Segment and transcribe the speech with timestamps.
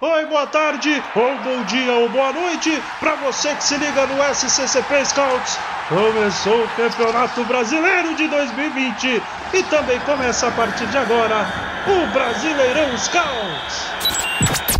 [0.00, 4.34] oi, boa tarde, ou bom dia, ou boa noite, para você que se liga no
[4.34, 5.58] SCCP Scouts.
[5.88, 9.22] Começou o Campeonato Brasileiro de 2020
[9.52, 11.46] e também começa a partir de agora
[11.86, 14.79] o Brasileirão Scouts.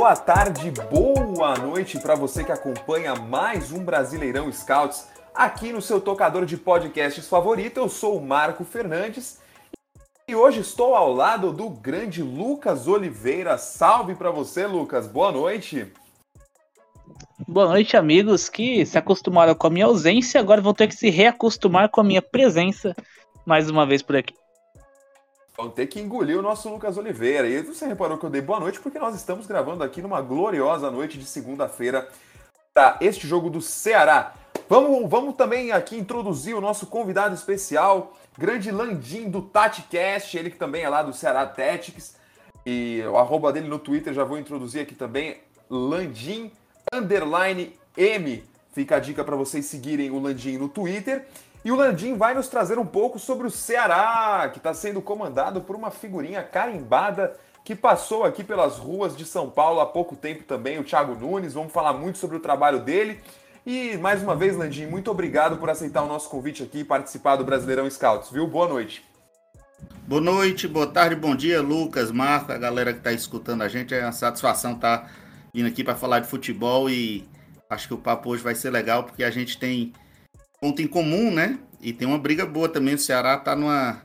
[0.00, 6.00] Boa tarde, boa noite para você que acompanha mais um Brasileirão Scouts aqui no seu
[6.00, 7.76] tocador de podcasts favorito.
[7.76, 9.42] Eu sou o Marco Fernandes
[10.26, 13.58] e hoje estou ao lado do grande Lucas Oliveira.
[13.58, 15.06] Salve para você, Lucas.
[15.06, 15.92] Boa noite.
[17.46, 21.10] Boa noite, amigos que se acostumaram com a minha ausência, agora vão ter que se
[21.10, 22.96] reacostumar com a minha presença
[23.44, 24.39] mais uma vez por aqui.
[25.60, 27.46] Vão ter que engolir o nosso Lucas Oliveira.
[27.46, 30.90] E você reparou que eu dei boa noite porque nós estamos gravando aqui numa gloriosa
[30.90, 32.08] noite de segunda-feira
[32.72, 34.32] para este jogo do Ceará.
[34.70, 40.56] Vamos, vamos também aqui introduzir o nosso convidado especial, grande Landim do TatiCast, ele que
[40.56, 42.16] também é lá do Ceará Tactics.
[42.64, 46.50] E o arroba dele no Twitter já vou introduzir aqui também, Landim
[46.90, 48.42] underline M.
[48.72, 51.26] Fica a dica para vocês seguirem o Landim no Twitter.
[51.62, 55.60] E o Landim vai nos trazer um pouco sobre o Ceará, que está sendo comandado
[55.60, 60.44] por uma figurinha carimbada que passou aqui pelas ruas de São Paulo há pouco tempo
[60.44, 61.52] também, o Thiago Nunes.
[61.52, 63.20] Vamos falar muito sobre o trabalho dele.
[63.66, 67.36] E mais uma vez, Landim, muito obrigado por aceitar o nosso convite aqui e participar
[67.36, 68.46] do Brasileirão Scouts, viu?
[68.46, 69.04] Boa noite.
[70.06, 73.94] Boa noite, boa tarde, bom dia, Lucas, Marco, a galera que está escutando a gente.
[73.94, 75.10] É uma satisfação estar tá
[75.52, 77.28] vindo aqui para falar de futebol e
[77.68, 79.92] acho que o papo hoje vai ser legal porque a gente tem
[80.60, 81.58] ponto em comum, né?
[81.80, 82.94] E tem uma briga boa também.
[82.94, 84.02] O Ceará tá numa,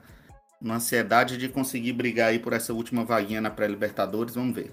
[0.62, 4.36] numa ansiedade de conseguir brigar aí por essa última vaguinha na pré-Libertadores.
[4.36, 4.72] Vamos ver.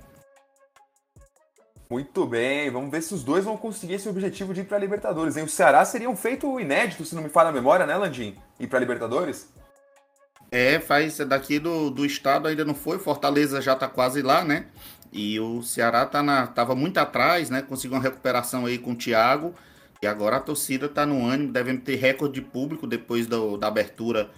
[1.90, 5.36] Muito bem, vamos ver se os dois vão conseguir esse objetivo de ir para Libertadores.
[5.36, 5.44] Hein?
[5.44, 8.34] O Ceará seria um feito inédito, se não me falha a memória, né, Landim?
[8.58, 9.52] Ir para Libertadores?
[10.50, 12.98] É, faz daqui do, do estado ainda não foi.
[12.98, 14.66] Fortaleza já tá quase lá, né?
[15.12, 17.60] E o Ceará tá na, tava muito atrás, né?
[17.60, 19.54] Conseguiu uma recuperação aí com o Thiago.
[20.02, 23.68] E agora a torcida está no ânimo, devem ter recorde de público depois do, da
[23.68, 24.28] abertura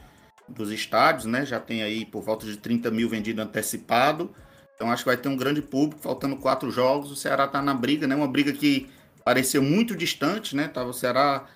[0.47, 1.47] dos estádios, né?
[1.47, 4.31] Já tem aí por volta de 30 mil vendido antecipado.
[4.75, 7.11] Então acho que vai ter um grande público, faltando quatro jogos.
[7.11, 8.15] O Ceará está na briga, né?
[8.15, 8.91] Uma briga que
[9.25, 10.69] pareceu muito distante, né?
[10.69, 11.47] Tava o Ceará.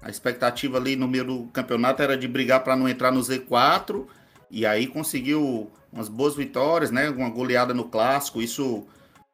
[0.00, 4.06] A expectativa ali no meio do campeonato era de brigar para não entrar no Z4.
[4.50, 7.08] E aí conseguiu umas boas vitórias, né?
[7.10, 8.42] Uma goleada no clássico.
[8.42, 8.84] Isso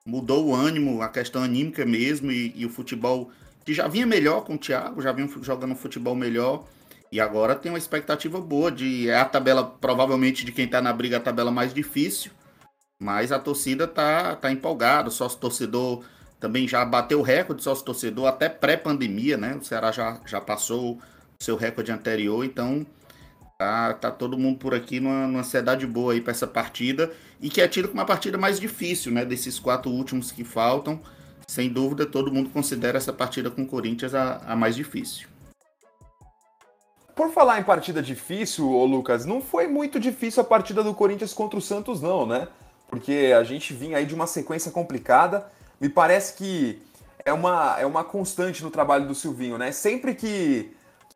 [0.04, 2.30] mudou o ânimo, a questão anímica mesmo.
[2.30, 3.30] E, e o futebol
[3.68, 6.64] que já vinha melhor com o Thiago, já vinha jogando futebol melhor.
[7.12, 9.10] E agora tem uma expectativa boa de.
[9.10, 12.30] É a tabela, provavelmente, de quem tá na briga, a tabela mais difícil.
[12.98, 15.08] Mas a torcida tá, tá empolgada.
[15.08, 16.02] O sócio torcedor
[16.40, 19.54] também já bateu o recorde sócio torcedor até pré-pandemia, né?
[19.54, 20.94] O Ceará já, já passou
[21.38, 22.42] o seu recorde anterior.
[22.46, 22.86] Então
[23.58, 27.12] tá, tá todo mundo por aqui numa, numa ansiedade boa aí para essa partida.
[27.38, 29.26] E que é tido como uma partida mais difícil, né?
[29.26, 30.98] Desses quatro últimos que faltam
[31.48, 35.26] sem dúvida, todo mundo considera essa partida com o Corinthians a, a mais difícil.
[37.16, 41.32] Por falar em partida difícil, ô Lucas, não foi muito difícil a partida do Corinthians
[41.32, 42.46] contra o Santos, não, né?
[42.86, 45.50] Porque a gente vinha aí de uma sequência complicada.
[45.80, 46.80] Me parece que
[47.24, 49.72] é uma, é uma constante no trabalho do Silvinho, né?
[49.72, 50.70] Sempre que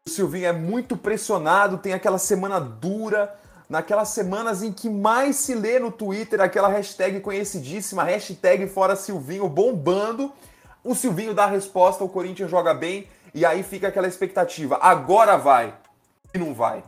[0.05, 3.39] o Silvinho é muito pressionado, tem aquela semana dura,
[3.73, 9.49] naquelas semanas em que mais se lê no Twitter aquela hashtag conhecidíssima, hashtag fora Silvinho,
[9.49, 10.31] bombando.
[10.85, 14.79] O Silvinho dá a resposta, o Corinthians joga bem, e aí fica aquela expectativa.
[14.83, 15.73] Agora vai.
[16.35, 16.85] E não vai.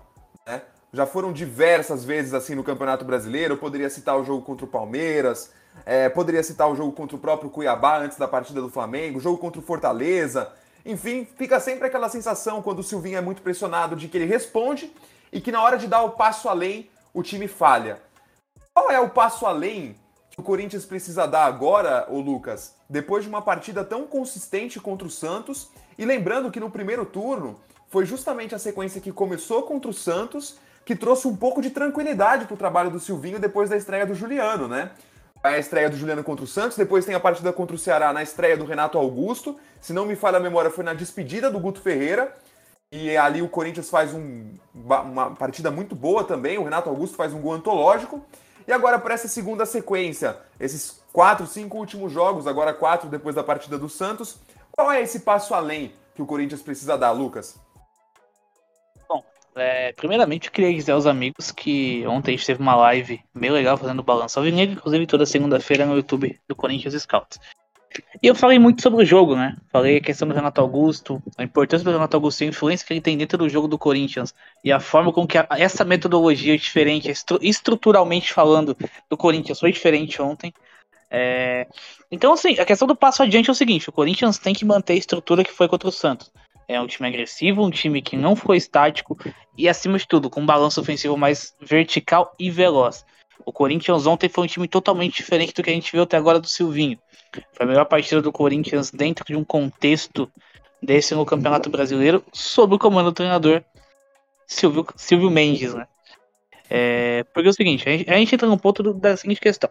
[0.46, 0.60] Né?
[0.92, 3.54] Já foram diversas vezes assim no Campeonato Brasileiro.
[3.54, 5.52] Eu poderia citar o jogo contra o Palmeiras,
[5.86, 9.38] é, poderia citar o jogo contra o próprio Cuiabá antes da partida do Flamengo, jogo
[9.38, 10.52] contra o Fortaleza.
[10.84, 14.92] Enfim, fica sempre aquela sensação quando o Silvinho é muito pressionado de que ele responde
[15.34, 18.00] e que na hora de dar o passo além, o time falha.
[18.72, 19.96] Qual é o passo além
[20.30, 25.06] que o Corinthians precisa dar agora, o Lucas, depois de uma partida tão consistente contra
[25.06, 25.70] o Santos?
[25.98, 27.58] E lembrando que no primeiro turno
[27.88, 32.44] foi justamente a sequência que começou contra o Santos que trouxe um pouco de tranquilidade
[32.44, 34.90] para o trabalho do Silvinho depois da estreia do Juliano, né?
[35.42, 38.22] A estreia do Juliano contra o Santos, depois tem a partida contra o Ceará na
[38.22, 39.58] estreia do Renato Augusto.
[39.80, 42.34] Se não me falha a memória, foi na despedida do Guto Ferreira.
[42.96, 46.58] E ali o Corinthians faz um, uma partida muito boa também.
[46.58, 48.24] O Renato Augusto faz um gol antológico.
[48.68, 53.42] E agora, para essa segunda sequência, esses quatro, cinco últimos jogos, agora quatro depois da
[53.42, 54.38] partida do Santos,
[54.70, 57.58] qual é esse passo além que o Corinthians precisa dar, Lucas?
[59.08, 59.24] Bom,
[59.56, 63.50] é, primeiramente eu queria dizer aos amigos que ontem a gente teve uma live bem
[63.50, 67.40] legal fazendo balanço alvinegro, inclusive toda segunda-feira no YouTube do Corinthians Scouts.
[68.22, 69.56] E eu falei muito sobre o jogo, né?
[69.70, 73.00] Falei a questão do Renato Augusto, a importância do Renato Augusto, a influência que ele
[73.00, 76.56] tem dentro do jogo do Corinthians e a forma com que a, essa metodologia é
[76.56, 78.76] diferente, estru, estruturalmente falando,
[79.08, 80.52] do Corinthians foi diferente ontem.
[81.10, 81.66] É...
[82.10, 84.94] Então, assim, a questão do passo adiante é o seguinte: o Corinthians tem que manter
[84.94, 86.32] a estrutura que foi contra o Santos.
[86.66, 89.18] É um time agressivo, um time que não foi estático
[89.56, 93.04] e, acima de tudo, com um balanço ofensivo mais vertical e veloz.
[93.46, 96.40] O Corinthians ontem foi um time totalmente diferente do que a gente viu até agora
[96.40, 96.98] do Silvinho.
[97.52, 100.30] Foi a melhor partida do Corinthians dentro de um contexto
[100.82, 103.62] desse no Campeonato Brasileiro, sob o comando do treinador
[104.46, 105.86] Silvio, Silvio Mendes, né?
[106.68, 109.40] É, porque é o seguinte, a gente, a gente entra num ponto do, da seguinte
[109.40, 109.70] questão.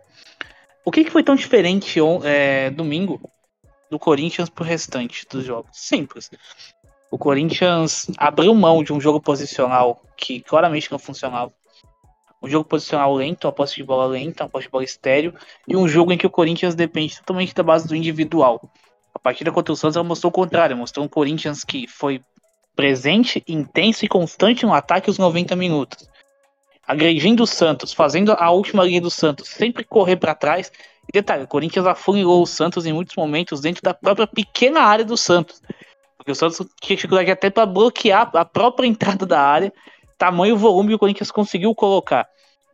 [0.86, 3.22] O que, que foi tão diferente é, domingo
[3.90, 5.72] do Corinthians pro restante dos jogos?
[5.74, 6.30] Simples.
[7.10, 11.54] O Corinthians abriu mão de um jogo posicional que claramente não funcionava.
[12.44, 15.34] Um jogo posicional lento, uma posse de bola lenta, uma posse de bola estéreo,
[15.66, 18.69] e um jogo em que o Corinthians depende totalmente da base do individual.
[19.16, 22.22] A partida contra o Santos ela mostrou o contrário, mostrou um Corinthians que foi
[22.75, 26.10] presente, intenso e constante no ataque os 90 minutos.
[26.86, 30.69] Agredindo o Santos, fazendo a última linha do Santos, sempre correr para trás.
[31.07, 35.06] E detalhe, o Corinthians afunilou o Santos em muitos momentos dentro da própria pequena área
[35.06, 35.62] do Santos.
[36.18, 39.72] Porque o Santos tinha dificuldade até para bloquear a própria entrada da área,
[40.24, 42.30] tamanho volume que o Corinthians conseguiu colocar.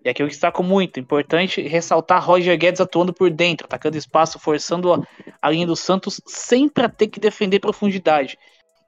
[0.06, 5.04] E aqui eu destaco muito, importante ressaltar Roger Guedes atuando por dentro, atacando espaço, forçando
[5.42, 8.38] a, linha do Santos sem para ter que defender profundidade.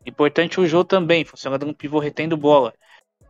[0.06, 2.72] Importante o jogo também, funcionando no pivô retendo bola.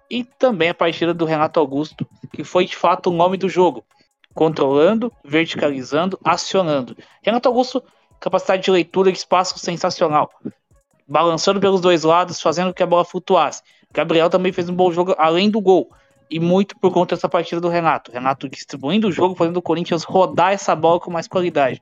[0.10, 3.86] E também a partida do Renato Augusto, que foi de fato o nome do jogo.
[4.34, 6.96] Controlando, verticalizando, acionando.
[7.24, 7.82] Renato Augusto,
[8.20, 10.30] capacidade de leitura de espaço sensacional.
[11.08, 13.64] Balançando pelos dois lados, fazendo que a bola flutuasse.
[13.94, 15.90] Gabriel também fez um bom jogo além do gol
[16.30, 18.12] e muito por conta dessa partida do Renato.
[18.12, 21.82] Renato distribuindo o jogo, fazendo o Corinthians rodar essa bola com mais qualidade.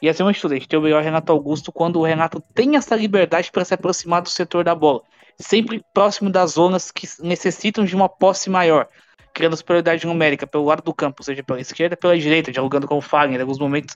[0.00, 2.76] E acima de tudo, a gente tem o melhor Renato Augusto quando o Renato tem
[2.76, 5.02] essa liberdade para se aproximar do setor da bola,
[5.38, 8.88] sempre próximo das zonas que necessitam de uma posse maior,
[9.34, 13.02] criando superioridade numérica pelo lado do campo, seja pela esquerda, pela direita, dialogando com o
[13.02, 13.94] Fagner, em alguns momentos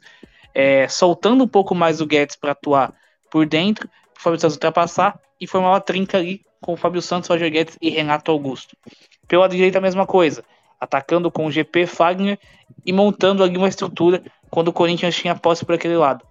[0.54, 2.94] é, soltando um pouco mais o Guedes para atuar
[3.30, 3.88] por dentro,
[4.22, 8.30] para o ultrapassar e formar uma trinca ali com Fábio Santos, Roger Guedes e Renato
[8.30, 8.74] Augusto.
[9.28, 10.42] Pelo lado direito a mesma coisa,
[10.80, 12.38] atacando com o GP Fagner
[12.86, 16.24] e montando ali uma estrutura quando o Corinthians tinha posse por aquele lado.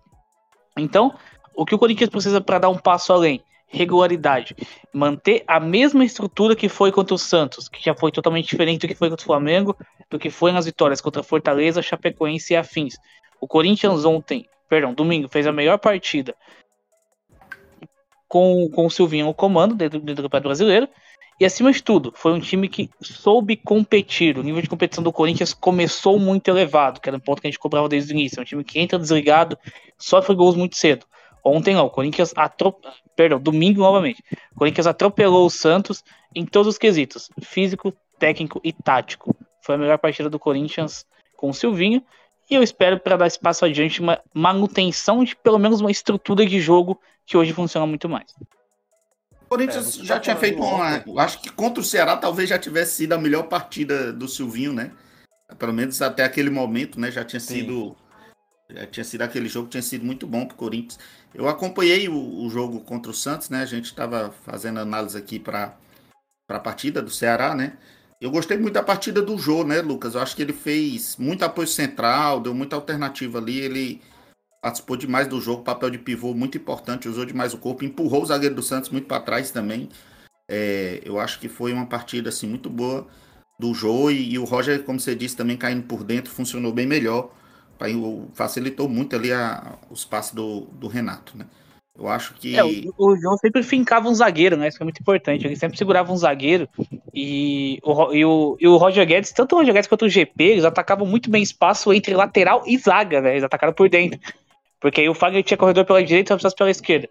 [0.76, 1.14] Então,
[1.56, 3.44] o que o Corinthians precisa para dar um passo além?
[3.68, 4.56] Regularidade.
[4.92, 8.88] Manter a mesma estrutura que foi contra o Santos, que já foi totalmente diferente do
[8.88, 9.78] que foi contra o Flamengo,
[10.10, 12.96] do que foi nas vitórias contra Fortaleza, Chapecoense e afins.
[13.40, 16.36] O Corinthians ontem, perdão, domingo, fez a melhor partida
[18.34, 20.90] com, com o Silvinho no comando dentro, dentro do Campeonato Brasileiro
[21.40, 24.40] e acima de tudo, foi um time que soube competir.
[24.40, 27.52] O nível de competição do Corinthians começou muito elevado, que era um ponto que a
[27.52, 28.40] gente cobrava desde o início.
[28.40, 29.56] É um time que entra desligado,
[30.00, 31.06] sofre gols muito cedo.
[31.44, 32.96] Ontem não, o Corinthians atropelou.
[33.16, 34.24] Perdão, domingo novamente.
[34.56, 36.04] O Corinthians atropelou o Santos
[36.34, 39.36] em todos os quesitos: físico, técnico e tático.
[39.62, 41.06] Foi a melhor partida do Corinthians
[41.38, 42.02] com o Silvinho.
[42.50, 46.60] E eu espero para dar espaço adiante uma manutenção de pelo menos uma estrutura de
[46.60, 48.34] jogo que hoje funciona muito mais.
[49.50, 51.04] Corinthians é, já tinha feito uma.
[51.22, 54.92] Acho que contra o Ceará talvez já tivesse sido a melhor partida do Silvinho, né?
[55.60, 57.12] Pelo menos até aquele momento, né?
[57.12, 57.60] Já tinha Sim.
[57.60, 57.96] sido.
[58.70, 60.98] Já tinha sido aquele jogo, tinha sido muito bom pro Corinthians.
[61.34, 63.62] Eu acompanhei o, o jogo contra o Santos, né?
[63.62, 65.76] A gente estava fazendo análise aqui para
[66.50, 67.78] a partida do Ceará, né?
[68.20, 70.16] Eu gostei muito da partida do Jô, né, Lucas?
[70.16, 73.60] Eu acho que ele fez muito apoio central, deu muita alternativa ali.
[73.60, 74.02] Ele
[74.64, 78.26] participou demais do jogo, papel de pivô muito importante, usou demais o corpo, empurrou o
[78.26, 79.90] zagueiro do Santos muito para trás também.
[80.50, 83.06] É, eu acho que foi uma partida assim muito boa
[83.60, 86.88] do Jô e, e, o Roger, como você disse, também caindo por dentro, funcionou bem
[86.88, 87.30] melhor.
[88.34, 91.46] Facilitou muito ali a, os passes do, do Renato, né?
[92.00, 92.56] Eu acho que.
[92.56, 94.70] É, o, o João sempre fincava um zagueiro, né?
[94.70, 95.46] Isso é muito importante.
[95.46, 96.70] Ele sempre segurava um zagueiro.
[97.14, 100.44] E o, e o, e o Roger Guedes, tanto o Roger Guedes quanto o GP,
[100.44, 103.32] eles atacavam muito bem espaço entre lateral e zaga, né?
[103.32, 104.20] Eles atacaram por dentro.
[104.84, 107.08] Porque aí o Fagner tinha corredor pela direita e o Fábio pela esquerda.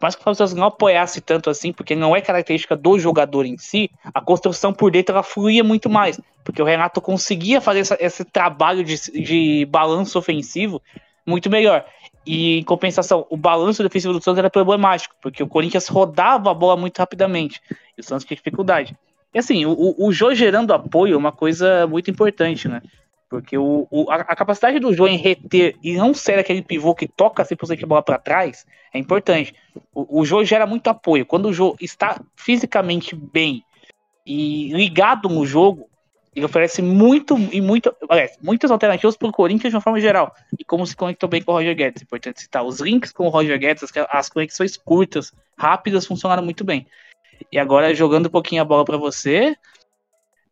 [0.00, 3.58] Mas que o Fábio não apoiasse tanto assim, porque não é característica do jogador em
[3.58, 6.20] si, a construção por dentro ela fluía muito mais.
[6.44, 10.80] Porque o Renato conseguia fazer essa, esse trabalho de, de balanço ofensivo
[11.26, 11.84] muito melhor.
[12.24, 16.54] E em compensação, o balanço defensivo do Santos era problemático, porque o Corinthians rodava a
[16.54, 17.60] bola muito rapidamente.
[17.98, 18.96] E o Santos tinha dificuldade.
[19.34, 22.80] E assim, o, o Jô gerando apoio é uma coisa muito importante, né?
[23.28, 26.94] Porque o, o a, a, capacidade do João em reter e não ser aquele pivô
[26.94, 29.54] que toca 100% a bola para trás é importante.
[29.92, 31.26] O, o Jô gera muito apoio.
[31.26, 33.64] Quando o Jô está fisicamente bem
[34.24, 35.88] e ligado no jogo,
[36.34, 40.32] Ele oferece muito e muito, aliás, muitas alternativas para o Corinthians de uma forma geral.
[40.58, 42.02] E como se conectou bem com o Roger Guedes.
[42.02, 46.44] É importante citar os links com o Roger Guedes, as, as conexões curtas, rápidas, funcionaram
[46.44, 46.86] muito bem.
[47.50, 49.56] E agora, jogando um pouquinho a bola para você,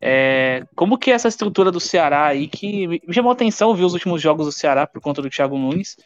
[0.06, 3.84] é, como que é essa estrutura do Ceará aí, que me chamou a atenção ver
[3.84, 5.96] os últimos jogos do Ceará por conta do Thiago Nunes,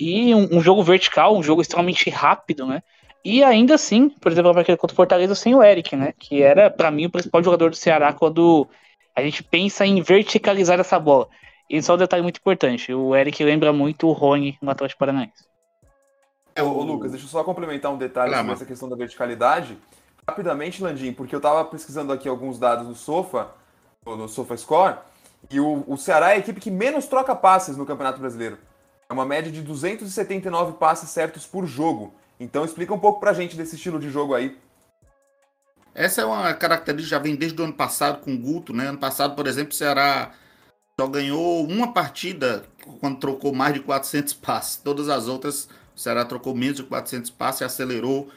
[0.00, 2.82] e um, um jogo vertical, um jogo extremamente rápido, né?
[3.24, 6.12] E ainda assim, por exemplo, contra o Fortaleza sem o Eric, né?
[6.18, 8.66] Que era, para mim, o principal jogador do Ceará quando
[9.14, 11.28] a gente pensa em verticalizar essa bola.
[11.70, 15.44] E só um detalhe muito importante: o Eric lembra muito o Rony no Atlético Paranaense.
[16.56, 19.78] É, ô, Lucas, deixa eu só complementar um detalhe sobre essa questão da verticalidade.
[20.28, 23.50] Rapidamente, Landim, porque eu estava pesquisando aqui alguns dados no Sofa,
[24.04, 24.98] no Sofa Score,
[25.50, 28.58] e o, o Ceará é a equipe que menos troca passes no Campeonato Brasileiro.
[29.08, 32.12] É uma média de 279 passes certos por jogo.
[32.40, 34.58] Então explica um pouco pra gente desse estilo de jogo aí.
[35.94, 38.88] Essa é uma característica que já vem desde o ano passado com o Guto, né?
[38.88, 40.32] Ano passado, por exemplo, o Ceará
[41.00, 42.64] só ganhou uma partida
[43.00, 44.76] quando trocou mais de 400 passes.
[44.76, 48.28] Todas as outras, o Ceará trocou menos de 400 passes e acelerou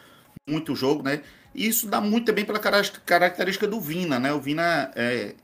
[0.48, 1.22] muito o jogo, né?
[1.54, 4.32] E isso dá muito também pela característica do Vina, né?
[4.34, 5.36] O Vina é,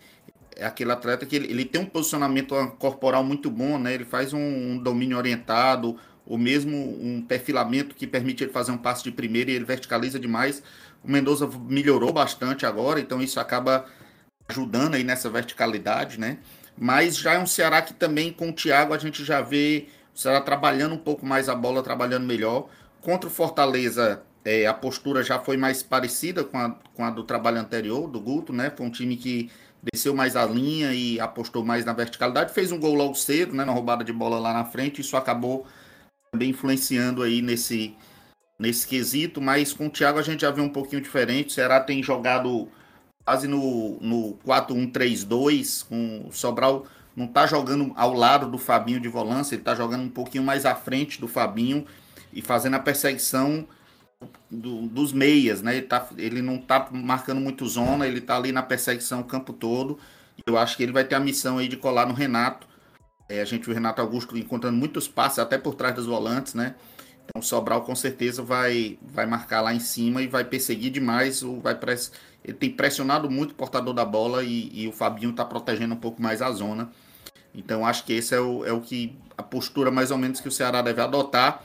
[0.56, 3.94] é aquele atleta que ele, ele, tem um posicionamento corporal muito bom, né?
[3.94, 8.78] Ele faz um, um domínio orientado, ou mesmo um perfilamento que permite ele fazer um
[8.78, 10.64] passe de primeira e ele verticaliza demais.
[11.04, 13.86] O Mendoza melhorou bastante agora, então isso acaba
[14.48, 16.38] ajudando aí nessa verticalidade, né?
[16.78, 20.20] Mas já é um Ceará que também com o Thiago a gente já vê o
[20.20, 22.68] Ceará trabalhando um pouco mais a bola, trabalhando melhor.
[23.02, 27.24] Contra o Fortaleza, é, a postura já foi mais parecida com a, com a do
[27.24, 28.70] trabalho anterior, do Guto, né?
[28.70, 29.50] Foi um time que
[29.82, 32.54] desceu mais a linha e apostou mais na verticalidade.
[32.54, 33.66] Fez um gol logo cedo, né?
[33.66, 35.02] Na roubada de bola lá na frente.
[35.02, 35.66] Isso acabou
[36.32, 37.96] também influenciando aí nesse,
[38.60, 41.50] nesse quesito, mas com o Thiago a gente já vê um pouquinho diferente.
[41.50, 42.70] O Ceará tem jogado
[43.26, 46.86] quase no, no 4-1-3-2, com o Sobral
[47.16, 50.66] não está jogando ao lado do Fabinho de volância, ele está jogando um pouquinho mais
[50.66, 51.86] à frente do Fabinho
[52.34, 53.66] e fazendo a perseguição
[54.50, 55.78] do, dos meias, né?
[55.78, 59.54] Ele, tá, ele não está marcando muito zona, ele está ali na perseguição o campo
[59.54, 60.00] todo.
[60.46, 62.68] Eu acho que ele vai ter a missão aí de colar no Renato.
[63.28, 66.54] É, a gente viu o Renato Augusto encontrando muitos passes até por trás dos volantes,
[66.54, 66.76] né?
[67.24, 71.42] Então o Sobral com certeza vai, vai marcar lá em cima e vai perseguir demais.
[71.42, 72.12] O, vai press...
[72.44, 75.98] Ele tem pressionado muito o portador da bola e, e o Fabinho está protegendo um
[75.98, 76.92] pouco mais a zona.
[77.54, 80.48] Então acho que esse é o, é o que a postura mais ou menos que
[80.48, 81.64] o Ceará deve adotar.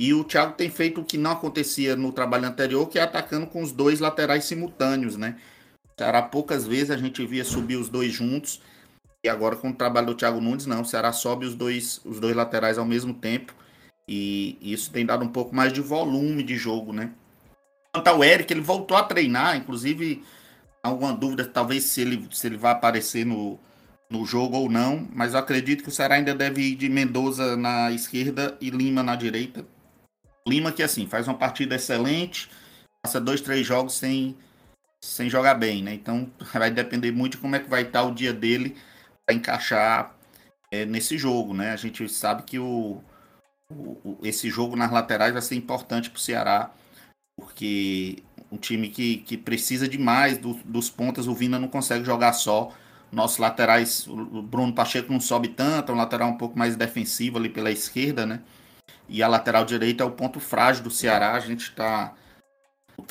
[0.00, 3.46] E o Thiago tem feito o que não acontecia no trabalho anterior, que é atacando
[3.46, 5.36] com os dois laterais simultâneos, né?
[5.84, 8.62] O Ceará poucas vezes a gente via subir os dois juntos.
[9.22, 10.80] E agora com o trabalho do Thiago Nunes, não.
[10.80, 13.54] O Ceará sobe os dois, os dois laterais ao mesmo tempo.
[14.08, 17.10] E isso tem dado um pouco mais de volume de jogo, né?
[17.92, 20.24] Quanto ao Eric, ele voltou a treinar, inclusive,
[20.82, 23.60] alguma dúvida, talvez se ele, se ele vai aparecer no,
[24.08, 27.54] no jogo ou não, mas eu acredito que o Ceará ainda deve ir de Mendoza
[27.54, 29.62] na esquerda e Lima na direita.
[30.46, 32.50] Lima que, assim, faz uma partida excelente,
[33.02, 34.36] passa dois, três jogos sem,
[35.02, 35.94] sem jogar bem, né?
[35.94, 38.76] Então vai depender muito de como é que vai estar o dia dele
[39.26, 40.14] para encaixar
[40.70, 41.72] é, nesse jogo, né?
[41.72, 43.02] A gente sabe que o,
[43.70, 46.70] o, esse jogo nas laterais vai ser importante para o Ceará,
[47.36, 52.32] porque um time que, que precisa demais do, dos pontas, o Vina não consegue jogar
[52.32, 52.72] só.
[53.12, 57.38] Nossos laterais, o Bruno Pacheco não sobe tanto, é um lateral um pouco mais defensivo
[57.38, 58.40] ali pela esquerda, né?
[59.10, 61.32] E a lateral direita é o ponto frágil do Ceará.
[61.32, 62.14] A gente está.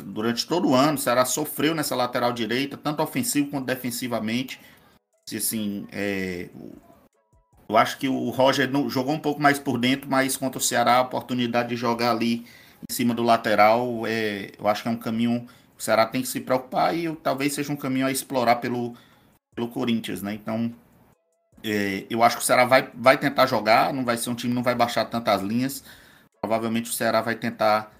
[0.03, 4.59] Durante todo o ano, o Ceará sofreu nessa lateral direita, tanto ofensivo quanto defensivamente.
[5.35, 6.49] Assim, é,
[7.67, 10.97] eu acho que o Roger jogou um pouco mais por dentro, mas contra o Ceará,
[10.97, 12.45] a oportunidade de jogar ali
[12.89, 15.47] em cima do lateral, é, eu acho que é um caminho
[15.79, 18.93] o Ceará tem que se preocupar e talvez seja um caminho a explorar pelo,
[19.55, 20.33] pelo Corinthians, né?
[20.33, 20.73] Então,
[21.63, 24.53] é, eu acho que o Ceará vai, vai tentar jogar, não vai ser um time
[24.53, 25.83] não vai baixar tantas linhas.
[26.41, 27.91] Provavelmente o Ceará vai tentar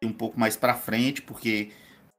[0.00, 1.70] ir um pouco mais para frente, porque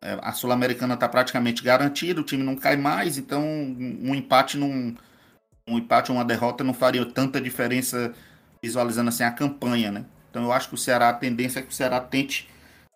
[0.01, 5.77] é, a Sul-Americana está praticamente garantida, o time não cai mais, então um empate um
[5.77, 8.13] empate ou uma derrota não faria tanta diferença
[8.61, 10.05] visualizando assim a campanha, né?
[10.29, 12.47] Então eu acho que o Ceará, a tendência é que o Ceará tente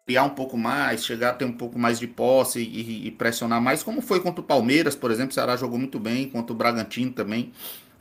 [0.05, 3.61] criar um pouco mais, chegar a ter um pouco mais de posse e, e, pressionar
[3.61, 6.57] mais, como foi contra o Palmeiras, por exemplo, o Ceará jogou muito bem, contra o
[6.57, 7.53] Bragantino também,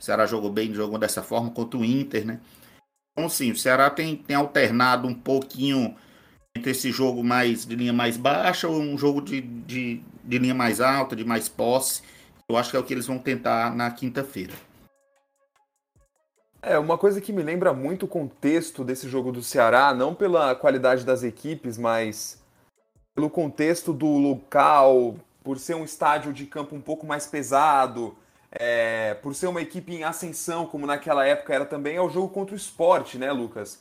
[0.03, 2.41] o Ceará jogou bem, jogou dessa forma, contra o Inter, né?
[3.13, 5.95] Então sim, o Ceará tem, tem alternado um pouquinho
[6.53, 10.53] entre esse jogo mais de linha mais baixa ou um jogo de, de, de linha
[10.53, 12.01] mais alta, de mais posse,
[12.49, 14.51] eu acho que é o que eles vão tentar na quinta-feira.
[16.61, 20.53] É, uma coisa que me lembra muito o contexto desse jogo do Ceará, não pela
[20.53, 22.43] qualidade das equipes, mas
[23.15, 28.17] pelo contexto do local, por ser um estádio de campo um pouco mais pesado,
[28.55, 32.29] é, por ser uma equipe em ascensão, como naquela época era também, é o jogo
[32.29, 33.79] contra o esporte, né, Lucas?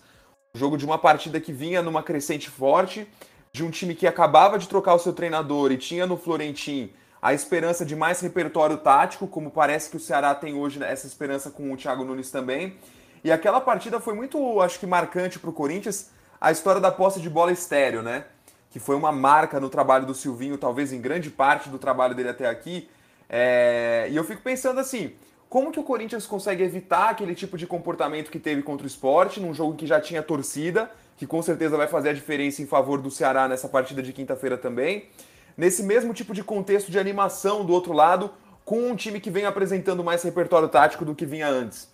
[0.54, 3.06] O jogo de uma partida que vinha numa crescente forte,
[3.52, 7.34] de um time que acabava de trocar o seu treinador e tinha no Florentim a
[7.34, 11.50] esperança de mais repertório tático, como parece que o Ceará tem hoje né, essa esperança
[11.50, 12.76] com o Thiago Nunes também.
[13.22, 16.10] E aquela partida foi muito, acho que, marcante para o Corinthians,
[16.40, 18.24] a história da posse de bola estéreo, né?
[18.70, 22.30] Que foi uma marca no trabalho do Silvinho, talvez em grande parte do trabalho dele
[22.30, 22.90] até aqui.
[23.32, 24.08] É...
[24.10, 25.14] E eu fico pensando assim,
[25.48, 29.40] como que o Corinthians consegue evitar aquele tipo de comportamento que teve contra o esporte,
[29.40, 33.00] num jogo que já tinha torcida, que com certeza vai fazer a diferença em favor
[33.00, 35.08] do Ceará nessa partida de quinta-feira também.
[35.56, 38.30] Nesse mesmo tipo de contexto de animação do outro lado,
[38.64, 41.90] com um time que vem apresentando mais repertório tático do que vinha antes.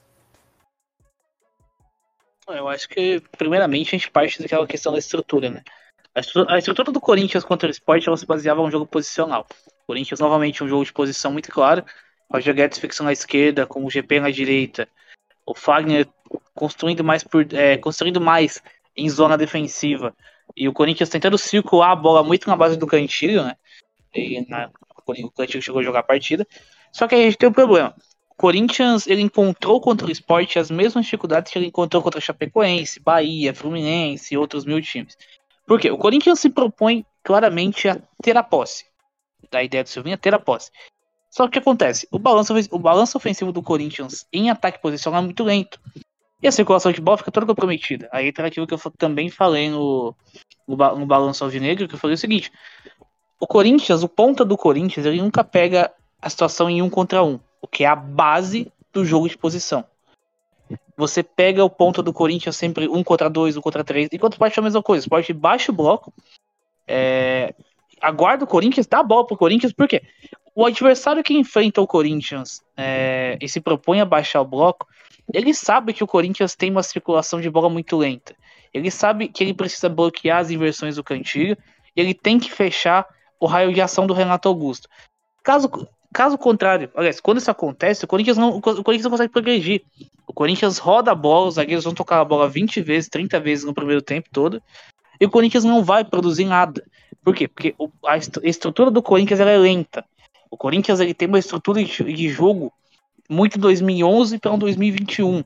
[2.49, 5.63] Eu acho que, primeiramente, a gente parte daquela questão da estrutura, né?
[6.15, 9.47] A estrutura, do Corinthians contra o esporte ela se baseava em um jogo posicional.
[9.89, 11.83] O Corinthians, novamente, um jogo de posição muito claro.
[12.31, 14.87] Roger Guedes fixando na esquerda, com o GP na direita.
[15.47, 16.07] O Fagner
[16.55, 18.63] construindo mais, por, é, construindo mais
[18.95, 20.15] em zona defensiva.
[20.55, 23.57] E o Corinthians tentando circular a bola muito na base do Cantilho, né?
[24.15, 24.71] E na,
[25.07, 26.47] o Cantilho chegou a jogar a partida.
[26.93, 27.95] Só que aí a gente tem um problema.
[28.37, 33.55] Corinthians ele encontrou contra o esporte as mesmas dificuldades que ele encontrou contra Chapecoense, Bahia,
[33.55, 35.17] Fluminense e outros mil times.
[35.67, 35.91] Por quê?
[35.91, 38.85] O Corinthians se propõe claramente a ter a posse.
[39.51, 40.71] Da ideia do Silvinho é ter a posse.
[41.31, 42.09] Só que o que acontece?
[42.11, 45.81] O balanço, o balanço ofensivo do Corinthians em ataque posicional é muito lento.
[46.43, 48.09] E a circulação de bola fica toda comprometida.
[48.13, 50.15] Aí entra aquilo que eu também falei no,
[50.67, 52.53] no, no balanço alvinegro, que eu falei o seguinte.
[53.41, 57.41] O Corinthians, o ponta do Corinthians, ele nunca pega a situação em um contra um
[57.61, 59.85] o que é a base do jogo de posição.
[60.97, 64.57] Você pega o ponto do Corinthians sempre um contra dois, um contra três, enquanto Sport
[64.57, 65.03] é a mesma coisa.
[65.03, 66.13] O Sport baixa o bloco,
[66.87, 67.55] é,
[68.01, 70.03] aguarda o Corinthians, dá a bola pro Corinthians, por quê?
[70.55, 74.87] O adversário que enfrenta o Corinthians é, e se propõe a baixar o bloco,
[75.33, 78.35] ele sabe que o Corinthians tem uma circulação de bola muito lenta.
[78.73, 81.57] Ele sabe que ele precisa bloquear as inversões do cantilho
[81.95, 83.07] e ele tem que fechar
[83.39, 84.89] o raio de ação do Renato Augusto.
[85.43, 85.71] Caso
[86.13, 89.83] Caso contrário, aliás, quando isso acontece, o Corinthians não, o Corinthians não consegue progredir.
[90.27, 93.65] O Corinthians roda a bola, os zagueiros vão tocar a bola 20 vezes, 30 vezes
[93.65, 94.63] no primeiro tempo todo,
[95.21, 96.83] e o Corinthians não vai produzir nada.
[97.29, 97.47] Por quê?
[97.47, 97.75] Porque
[98.07, 100.03] a estrutura do Corinthians é lenta.
[100.51, 102.73] O Corinthians ele tem uma estrutura de jogo
[103.29, 105.45] muito 2011 para 2021.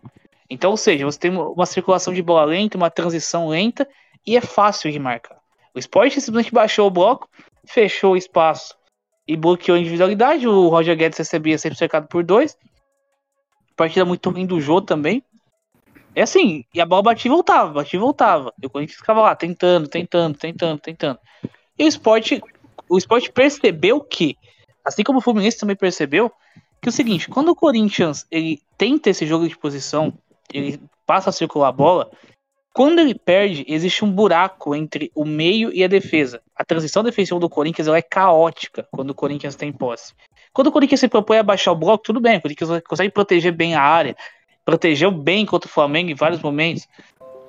[0.48, 3.88] Então, ou seja, você tem uma circulação de bola lenta, uma transição lenta
[4.24, 5.36] e é fácil de marcar.
[5.74, 7.28] O esporte simplesmente baixou o bloco,
[7.66, 8.76] fechou o espaço
[9.26, 10.46] e bloqueou a individualidade.
[10.46, 12.56] O Roger Guedes recebia sempre cercado por dois.
[13.74, 15.20] Partida muito ruim do jogo também.
[16.14, 18.54] É assim, e a bola batia e voltava, batia e voltava.
[18.62, 21.18] E o Corinthians ficava lá, tentando, tentando, tentando, tentando.
[21.78, 22.42] E o esporte,
[22.88, 24.36] o esporte percebeu que,
[24.84, 26.30] assim como o Fluminense também percebeu,
[26.80, 30.12] que é o seguinte, quando o Corinthians ele tenta esse jogo de posição,
[30.52, 32.10] ele passa a circular a bola,
[32.74, 36.40] quando ele perde, existe um buraco entre o meio e a defesa.
[36.56, 40.14] A transição defensiva do Corinthians é caótica quando o Corinthians tem posse.
[40.54, 43.52] Quando o Corinthians se propõe a baixar o bloco, tudo bem, o Corinthians consegue proteger
[43.52, 44.16] bem a área,
[44.64, 46.88] protegeu bem contra o Flamengo em vários momentos,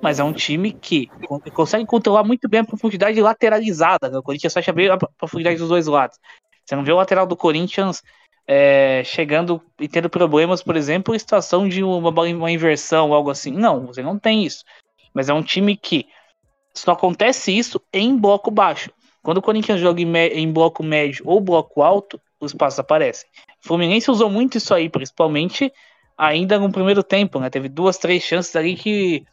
[0.02, 1.08] mas é um time que
[1.52, 4.08] consegue controlar muito bem a profundidade lateralizada.
[4.08, 4.18] Né?
[4.18, 6.18] O Corinthians fecha bem a profundidade dos dois lados.
[6.64, 8.02] Você não vê o lateral do Corinthians
[8.46, 13.52] é, chegando e tendo problemas, por exemplo, em situação de uma, uma inversão, algo assim.
[13.52, 14.64] Não, você não tem isso.
[15.12, 16.06] Mas é um time que
[16.74, 18.90] só acontece isso em bloco baixo.
[19.22, 23.28] Quando o Corinthians joga em, em bloco médio ou bloco alto, os passos aparecem.
[23.60, 25.72] Fluminense usou muito isso aí, principalmente
[26.16, 27.48] ainda no primeiro tempo, né?
[27.48, 29.24] Teve duas, três chances ali que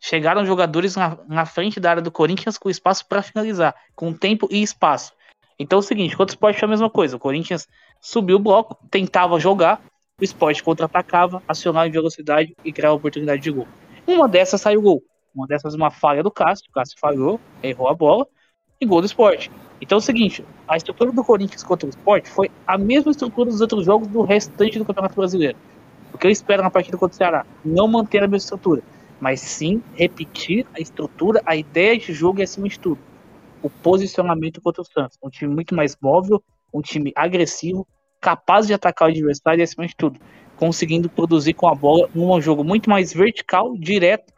[0.00, 4.48] chegaram jogadores na, na frente da área do Corinthians com espaço para finalizar, com tempo
[4.50, 5.12] e espaço.
[5.58, 7.16] Então é o seguinte, quando o Sport foi a mesma coisa.
[7.16, 7.68] O Corinthians
[8.00, 9.82] subiu o bloco, tentava jogar,
[10.18, 13.68] o Sport contra-atacava, acionava em velocidade e criava oportunidade de gol.
[14.06, 15.02] Uma dessas saiu gol.
[15.34, 16.66] Uma dessas, uma falha do Cássio.
[16.70, 18.26] O Cássio falhou, errou a bola
[18.80, 19.50] e gol do esporte.
[19.80, 23.50] Então é o seguinte: a estrutura do Corinthians contra o esporte foi a mesma estrutura
[23.50, 25.58] dos outros jogos do restante do Campeonato Brasileiro.
[26.12, 27.46] O que eu espero na partida contra o Ceará?
[27.64, 28.82] Não manter a mesma estrutura,
[29.20, 33.00] mas sim repetir a estrutura, a ideia de jogo e acima de tudo.
[33.62, 35.18] O posicionamento contra o Santos.
[35.22, 37.86] Um time muito mais móvel, um time agressivo,
[38.20, 40.18] capaz de atacar o adversário e acima de tudo,
[40.56, 44.32] conseguindo produzir com a bola um jogo muito mais vertical, direto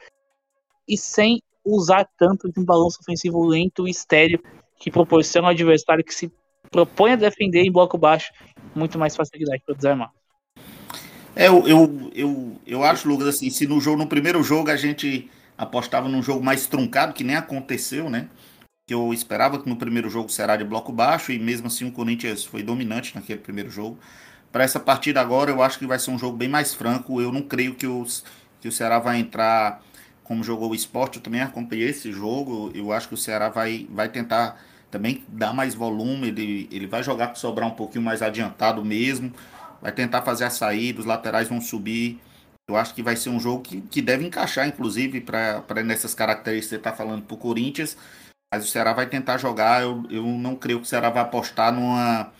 [0.88, 4.42] e sem usar tanto de um balanço ofensivo lento e estéreo
[4.78, 6.32] que proporciona ao adversário que se
[6.70, 8.32] propõe a defender em bloco baixo
[8.74, 10.10] muito mais facilidade para desarmar.
[11.34, 14.76] É, eu, eu, eu, eu acho, Lucas, assim, se no jogo, no primeiro jogo a
[14.76, 18.28] gente apostava num jogo mais truncado, que nem aconteceu, né?
[18.86, 21.92] Que eu esperava que no primeiro jogo será de bloco baixo, e mesmo assim o
[21.92, 23.98] Corinthians foi dominante naquele primeiro jogo.
[24.52, 27.20] para essa partida agora, eu acho que vai ser um jogo bem mais franco.
[27.22, 28.24] Eu não creio que, os,
[28.60, 29.82] que o Ceará vai entrar
[30.24, 31.18] como jogou o esporte.
[31.18, 32.70] Eu também acompanhei esse jogo.
[32.74, 36.28] Eu acho que o Ceará vai, vai tentar também dar mais volume.
[36.28, 39.32] Ele, ele vai jogar para sobrar um pouquinho mais adiantado mesmo.
[39.82, 42.20] Vai tentar fazer a saída, os laterais vão subir.
[42.70, 46.66] Eu acho que vai ser um jogo que, que deve encaixar, inclusive, para nessas características
[46.66, 47.96] que você está falando para o Corinthians.
[48.54, 49.82] Mas o Ceará vai tentar jogar.
[49.82, 52.32] Eu, eu não creio que o Ceará vai apostar numa,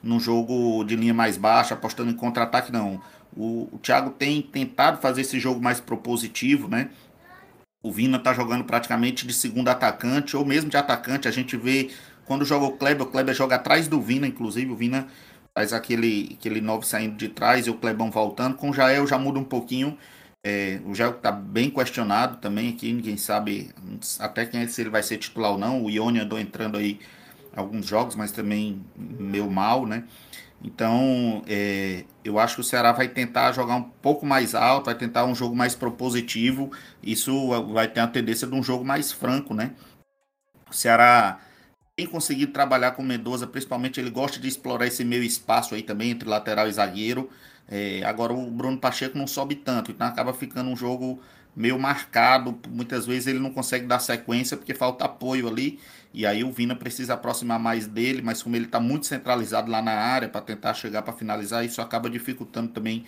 [0.00, 3.02] num jogo de linha mais baixa, apostando em contra-ataque, não.
[3.36, 6.90] O, o Thiago tem tentado fazer esse jogo mais propositivo, né?
[7.82, 11.26] O Vina tá jogando praticamente de segundo atacante, ou mesmo de atacante.
[11.26, 11.90] A gente vê
[12.24, 14.70] quando joga o Kleber, o Kleber joga atrás do Vina, inclusive.
[14.70, 15.08] O Vina
[15.56, 18.56] faz aquele, aquele 9 saindo de trás e o Klebão voltando.
[18.56, 19.96] Com o Jael já muda um pouquinho.
[20.42, 23.70] É, o Jael tá bem questionado também aqui, ninguém sabe
[24.18, 25.82] até quem é, se ele vai ser titular ou não.
[25.82, 27.00] O Ione andou entrando aí
[27.56, 30.04] alguns jogos, mas também meio mal, né?
[30.62, 34.94] Então, é, eu acho que o Ceará vai tentar jogar um pouco mais alto, vai
[34.94, 36.70] tentar um jogo mais propositivo.
[37.02, 39.72] Isso vai ter a tendência de um jogo mais franco, né?
[40.70, 41.38] O Ceará
[41.96, 45.82] tem conseguido trabalhar com o Mendoza, principalmente ele gosta de explorar esse meio espaço aí
[45.82, 47.30] também entre lateral e zagueiro.
[47.68, 51.20] É, agora o Bruno Pacheco não sobe tanto, então acaba ficando um jogo
[51.54, 52.58] meio marcado.
[52.68, 55.78] Muitas vezes ele não consegue dar sequência porque falta apoio ali.
[56.12, 59.80] E aí o Vina precisa aproximar mais dele, mas como ele está muito centralizado lá
[59.82, 63.04] na área para tentar chegar para finalizar, isso acaba dificultando também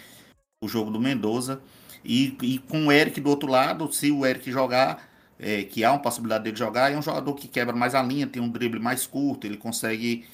[0.63, 1.61] o jogo do Mendoza.
[2.05, 5.93] E, e com o Eric do outro lado, se o Eric jogar, é, que há
[5.93, 8.81] uma possibilidade dele jogar, é um jogador que quebra mais a linha, tem um drible
[8.81, 10.27] mais curto, ele consegue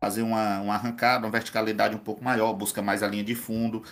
[0.00, 3.82] fazer uma, uma arrancada, uma verticalidade um pouco maior, busca mais a linha de fundo.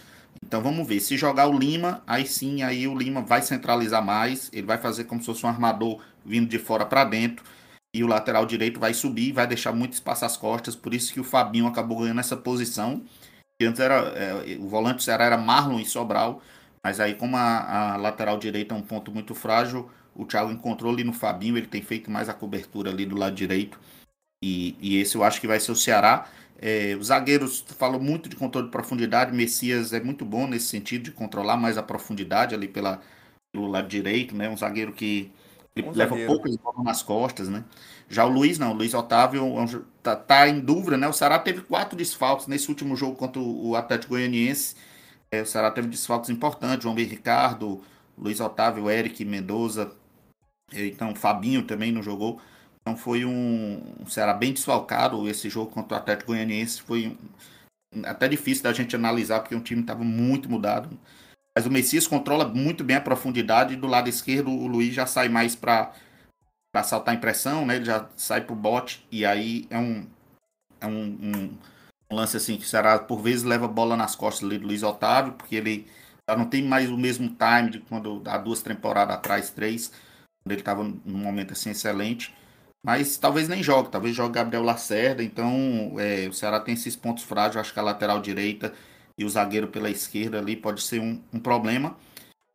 [0.45, 4.51] Então vamos ver, se jogar o Lima, aí sim, aí o Lima vai centralizar mais,
[4.53, 7.45] ele vai fazer como se fosse um armador vindo de fora para dentro
[7.97, 11.21] e o lateral direito vai subir, vai deixar muito espaço às costas, por isso que
[11.21, 13.03] o Fabinho acabou ganhando essa posição.
[13.61, 16.43] Antes era, é, o volante do Ceará era Marlon e Sobral,
[16.85, 20.93] mas aí como a, a, lateral direita é um ponto muito frágil, o Thiago encontrou
[20.93, 23.79] ali no Fabinho, ele tem feito mais a cobertura ali do lado direito,
[24.43, 26.29] e, e esse eu acho que vai ser o Ceará.
[26.59, 31.05] É, os zagueiros falam muito de controle de profundidade, Messias é muito bom nesse sentido
[31.05, 33.01] de controlar mais a profundidade ali pela,
[33.53, 34.49] pelo lado direito, né?
[34.49, 35.31] Um zagueiro que
[35.75, 36.33] ele um leva zagueiro.
[36.33, 37.65] poucas bolas nas costas, né?
[38.09, 41.07] Já o Luiz não, o Luiz Otávio é tá, tá, em dúvida, né?
[41.09, 44.77] O Ceará teve quatro desfalques nesse último jogo contra o Atlético Goianiense.
[45.31, 47.03] É, o Ceará teve desfalques importantes, João B.
[47.03, 47.83] Ricardo,
[48.17, 49.93] Luiz Otávio, Eric Mendoza,
[50.73, 52.41] então Fabinho também não jogou.
[52.81, 56.83] Então foi um, Ceará bem desfalcado esse jogo contra o Atlético Goianiense.
[56.83, 57.17] Foi
[58.05, 60.97] até difícil da gente analisar, porque o time estava muito mudado.
[61.55, 63.75] Mas o Messias controla muito bem a profundidade.
[63.75, 65.93] E do lado esquerdo, o Luiz já sai mais para
[66.85, 67.77] saltar em pressão, né?
[67.77, 69.05] Ele já sai pro bote.
[69.11, 70.07] E aí é um,
[70.81, 71.19] é um,
[72.11, 75.33] um, lance assim que será por vezes leva a bola nas costas do Luiz Otávio,
[75.33, 75.89] porque ele
[76.29, 79.91] já não tem mais o mesmo time de quando há duas temporadas atrás, três,
[80.53, 82.35] ele estava num momento assim excelente.
[82.85, 85.23] Mas talvez nem jogue, talvez jogue Gabriel Lacerda.
[85.23, 87.57] Então é, o Ceará tem esses pontos frágeis.
[87.57, 88.73] Acho que a lateral direita
[89.19, 91.97] e o zagueiro pela esquerda ali pode ser um, um problema.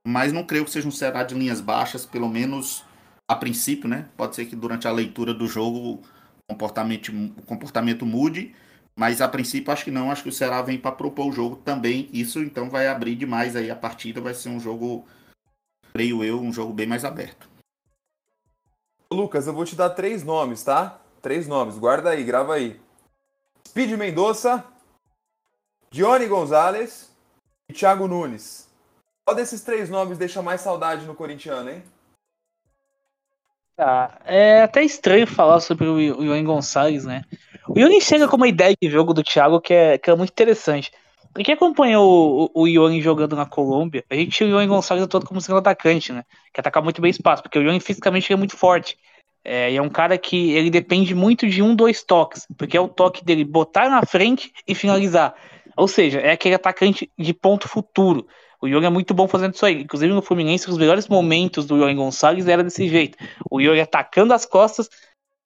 [0.08, 2.84] Mas não creio que seja um Ceará de linhas baixas, pelo menos
[3.28, 4.08] a princípio, né?
[4.18, 6.02] Pode ser que durante a leitura do jogo o
[6.48, 7.12] comportamento,
[7.46, 8.54] comportamento mude,
[8.98, 10.12] mas a princípio acho que não.
[10.12, 12.10] Acho que o Ceará vem para propor o jogo também.
[12.14, 14.22] Isso então vai abrir demais aí a partida.
[14.22, 15.06] Vai ser um jogo,
[15.94, 17.51] creio eu, um jogo bem mais aberto.
[19.14, 21.00] Lucas, eu vou te dar três nomes, tá?
[21.22, 22.80] Três nomes, guarda aí, grava aí.
[23.68, 24.64] Speed Mendonça,
[25.92, 27.12] Johnny Gonzalez
[27.70, 28.70] e Thiago Nunes.
[29.26, 31.84] Qual desses três nomes deixa mais saudade no corintiano, hein?
[33.76, 37.26] Tá, é até estranho falar sobre o Johnny Gonçalves, né?
[37.68, 40.32] O Johnny chega com uma ideia de jogo do Thiago que é, que é muito
[40.32, 40.92] interessante.
[41.34, 45.08] Pra quem acompanhou o, o Ione jogando na Colômbia, a gente tinha o Ione Gonçalves
[45.08, 46.24] todo como segundo atacante, né?
[46.54, 48.98] Que ataca muito bem espaço, porque o Ione fisicamente é muito forte.
[49.44, 52.82] É, e é um cara que ele depende muito de um, dois toques, porque é
[52.82, 55.34] o toque dele botar na frente e finalizar.
[55.76, 58.28] Ou seja, é aquele atacante de ponto futuro.
[58.62, 59.82] O Yuri é muito bom fazendo isso aí.
[59.82, 63.18] Inclusive no Fluminense, os melhores momentos do Yuri Gonçalves era desse jeito.
[63.50, 64.88] O Yuri atacando as costas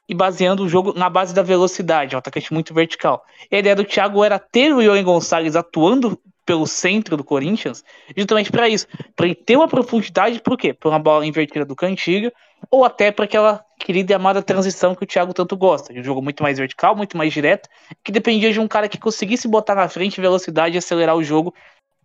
[0.08, 2.14] e baseando o jogo na base da velocidade.
[2.14, 3.24] É um atacante muito vertical.
[3.52, 7.84] E a ideia do Thiago era ter o Yuri Gonçalves atuando pelo centro do Corinthians,
[8.16, 8.88] justamente para isso.
[9.16, 10.74] Para ele ter uma profundidade, por quê?
[10.74, 12.32] Por uma bola invertida do Cantiga,
[12.70, 15.92] ou até para aquela querida e amada transição que o Thiago tanto gosta.
[15.92, 17.68] De um jogo muito mais vertical, muito mais direto,
[18.04, 21.54] que dependia de um cara que conseguisse botar na frente velocidade e acelerar o jogo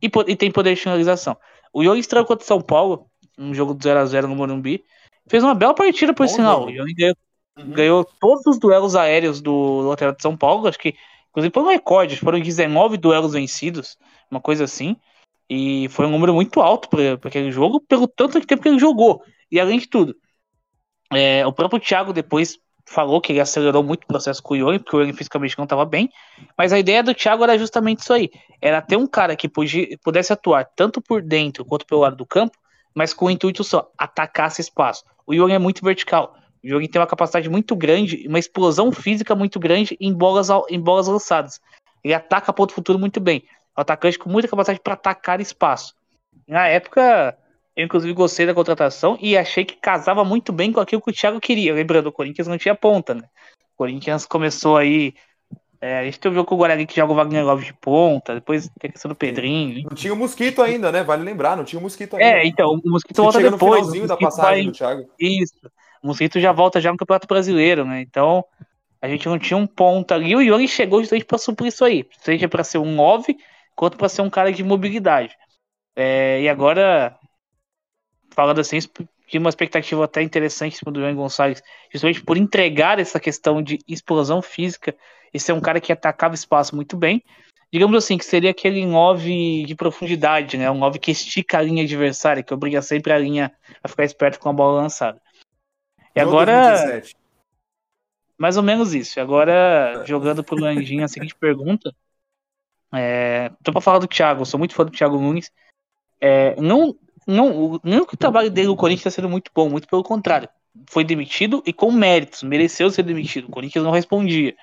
[0.02, 1.36] e, e tem poder de finalização.
[1.72, 3.06] O Yogi estreou contra o São Paulo,
[3.38, 4.82] um jogo do 0x0 no Morumbi,
[5.28, 6.66] fez uma bela partida, por Bom sinal.
[6.66, 7.16] O Yogi ganhou,
[7.62, 7.72] uhum.
[7.72, 10.94] ganhou, todos os duelos aéreos do lateral de São Paulo, acho que
[11.30, 13.96] Inclusive foi um recorde, foram 19 duelos vencidos,
[14.30, 14.96] uma coisa assim.
[15.48, 18.78] E foi um número muito alto para aquele jogo, pelo tanto de tempo que ele
[18.78, 19.22] jogou.
[19.50, 20.14] E além de tudo,
[21.12, 24.78] é, o próprio Thiago depois falou que ele acelerou muito o processo com o Ione,
[24.78, 26.08] porque o Ione fisicamente não estava bem.
[26.56, 29.48] Mas a ideia do Thiago era justamente isso aí: era ter um cara que
[30.02, 32.56] pudesse atuar tanto por dentro quanto pelo lado do campo,
[32.94, 35.04] mas com o intuito só, atacar esse espaço.
[35.26, 36.34] O Ione é muito vertical.
[36.62, 40.80] O Ione tem uma capacidade muito grande, uma explosão física muito grande em bolas, em
[40.80, 41.60] bolas lançadas.
[42.04, 43.44] Ele ataca ponto futuro muito bem.
[43.76, 45.94] É um atacante com muita capacidade para atacar espaço.
[46.46, 47.36] Na época,
[47.76, 51.14] eu, inclusive, gostei da contratação e achei que casava muito bem com aquilo que o
[51.14, 51.72] Thiago queria.
[51.72, 53.22] Lembrando, o Corinthians não tinha ponta, né?
[53.74, 55.14] O Corinthians começou aí.
[55.80, 57.72] É, a gente teve o jogo com o Guarani que joga o Wagner Love de
[57.72, 59.84] ponta, depois tem a questão do Pedrinho.
[59.88, 61.02] Não tinha o Mosquito ainda, né?
[61.02, 62.38] Vale lembrar, não tinha o Mosquito ainda.
[62.38, 63.60] É, então, o Mosquito volta depois.
[63.60, 64.64] No finalzinho da passagem vai...
[64.64, 65.10] do Thiago.
[65.18, 65.70] Isso.
[66.02, 68.00] O Mosquito já volta já no Campeonato Brasileiro, né?
[68.00, 68.44] Então,
[69.00, 70.34] a gente não tinha um ponta ali.
[70.34, 72.06] O Iori chegou justamente para suprir isso aí.
[72.18, 73.36] Seja para ser um 9,
[73.74, 75.36] quanto para ser um cara de mobilidade.
[75.96, 77.18] É, e agora
[78.30, 78.78] falando assim,
[79.26, 83.62] tinha uma expectativa até interessante em cima do Ian Gonçalves, justamente por entregar essa questão
[83.62, 84.94] de explosão física
[85.32, 87.22] e ser um cara que atacava espaço muito bem.
[87.72, 90.68] Digamos assim, que seria aquele 9 de profundidade, né?
[90.70, 94.40] Um 9 que estica a linha adversária, que obriga sempre a linha a ficar esperto
[94.40, 95.20] com a bola lançada.
[96.14, 96.76] E agora.
[96.76, 97.16] 27.
[98.38, 99.20] Mais ou menos isso.
[99.20, 101.94] Agora, jogando pro Landinho a seguinte pergunta.
[102.92, 105.50] É, tô pra falar do Thiago, sou muito fã do Thiago Nunes.
[106.20, 106.96] É, não,
[107.26, 110.48] não, não que o trabalho dele no Corinthians está sendo muito bom, muito pelo contrário.
[110.88, 113.48] Foi demitido e com méritos, mereceu ser demitido.
[113.48, 114.56] O Corinthians não respondia.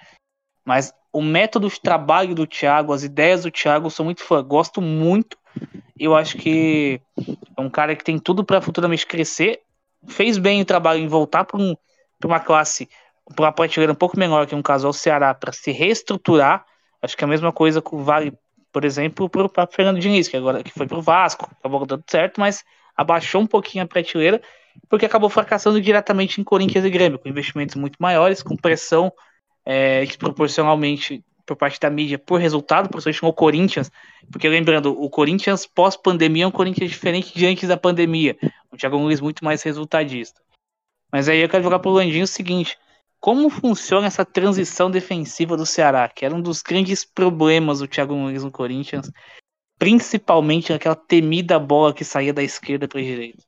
[0.66, 4.82] Mas o método de trabalho do Thiago, as ideias do Thiago, sou muito fã, gosto
[4.82, 5.38] muito.
[6.00, 7.02] Eu acho que
[7.56, 9.62] é um cara que tem tudo para futuramente crescer.
[10.08, 11.76] Fez bem o trabalho em voltar para um,
[12.24, 12.90] uma classe,
[13.36, 16.66] para uma prateleira um pouco menor que um caso ao Ceará, para se reestruturar.
[17.02, 18.34] Acho que é a mesma coisa vale
[18.78, 22.04] por exemplo, para o Fernando Diniz, que agora que foi para o Vasco, acabou dando
[22.08, 22.64] certo, mas
[22.96, 24.40] abaixou um pouquinho a prateleira,
[24.88, 29.12] porque acabou fracassando diretamente em Corinthians e Grêmio, com investimentos muito maiores, com pressão
[29.66, 33.92] é, desproporcionalmente por parte da mídia por resultado, principalmente no Corinthians,
[34.32, 38.38] porque lembrando, o Corinthians pós-pandemia é um Corinthians diferente de antes da pandemia,
[38.78, 40.42] o Thiago Nunes muito mais resultadista.
[41.12, 42.78] Mas aí eu quero jogar pro Landinho o seguinte,
[43.20, 48.14] como funciona essa transição defensiva do Ceará, que era um dos grandes problemas do Thiago
[48.14, 49.12] Nunes no Corinthians,
[49.78, 53.44] principalmente naquela temida bola que saía da esquerda para a direita.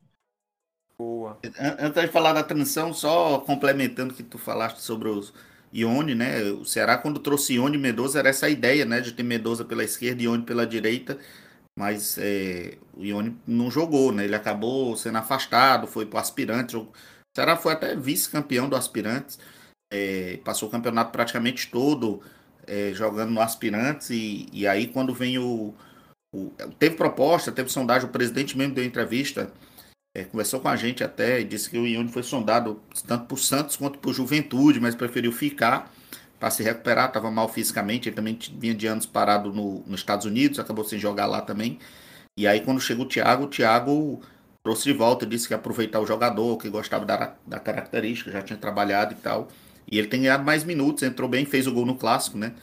[0.98, 1.40] Boa.
[1.80, 5.34] Antes de falar da transição, só complementando o que tu falaste sobre os
[5.72, 6.42] Ione, né?
[6.52, 9.00] O Ceará, quando trouxe Ione e Medoza, era essa ideia, né?
[9.00, 11.18] De ter Medoza pela esquerda e Ione pela direita.
[11.80, 14.26] Mas é, o Ione não jogou, né?
[14.26, 16.76] Ele acabou sendo afastado, foi para o aspirante.
[16.76, 16.90] O
[17.36, 19.40] Ceará foi até vice-campeão do aspirantes
[19.92, 22.22] é, passou o campeonato praticamente todo
[22.68, 25.74] é, jogando no aspirantes e, e aí quando vem o,
[26.34, 29.52] o, teve proposta, teve sondagem, o presidente mesmo deu entrevista,
[30.16, 33.38] é, conversou com a gente até e disse que o Ione foi sondado tanto por
[33.38, 35.92] Santos quanto por Juventude, mas preferiu ficar
[36.40, 40.26] para se recuperar, estava mal fisicamente, ele também vinha de anos parado no, nos Estados
[40.26, 41.80] Unidos, acabou sem jogar lá também.
[42.38, 44.22] E aí quando chega o Thiago, o Thiago
[44.64, 48.42] trouxe de volta, disse que ia aproveitar o jogador, que gostava da, da característica, já
[48.42, 49.50] tinha trabalhado e tal.
[49.92, 52.54] E ele tem ganhado mais minutos, entrou bem, fez o gol no clássico, né?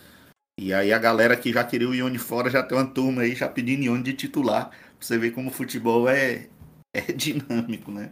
[0.58, 3.34] E aí a galera que já queria o Ione fora já tem uma turma aí
[3.34, 4.70] já pedindo Ione de titular.
[4.70, 6.48] Pra você ver como o futebol é,
[6.94, 8.10] é dinâmico, né?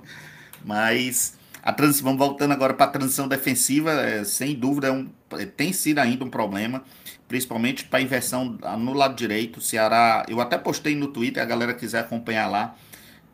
[0.64, 5.46] Mas a transição, voltando agora para a transição defensiva, é, sem dúvida é um, é,
[5.46, 6.85] tem sido ainda um problema,
[7.27, 9.57] principalmente para a inversão no lado direito.
[9.57, 12.77] O Ceará, eu até postei no Twitter, a galera quiser acompanhar lá.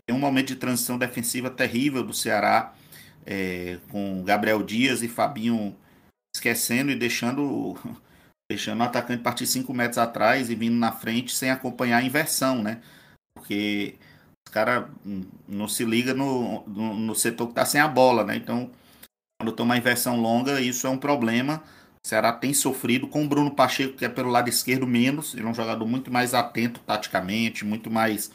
[0.06, 2.72] Tem um momento de transição defensiva terrível do Ceará
[3.26, 5.76] é, com Gabriel Dias e Fabinho
[6.32, 7.76] esquecendo e deixando,
[8.48, 12.62] deixando o atacante partir 5 metros atrás e vindo na frente sem acompanhar a inversão,
[12.62, 12.80] né?
[13.34, 13.96] Porque
[14.50, 14.84] caras
[15.48, 18.36] não se liga no, no, no, setor que está sem a bola, né?
[18.36, 18.70] Então,
[19.38, 21.62] quando toma inversão longa, isso é um problema.
[22.04, 25.34] O Ceará tem sofrido com o Bruno Pacheco, que é pelo lado esquerdo menos.
[25.34, 28.30] Ele é um jogador muito mais atento taticamente, muito mais.